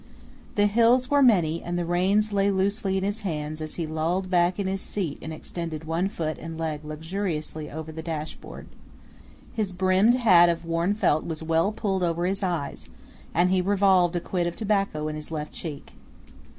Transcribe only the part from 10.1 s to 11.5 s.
hat of worn felt was